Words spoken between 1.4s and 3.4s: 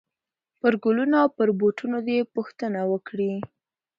بوټو دي، پوښتنه وکړئ!!!